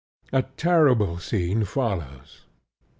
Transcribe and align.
A 0.33 0.41
terrible 0.41 1.19
scene 1.19 1.63
follows. 1.63 2.45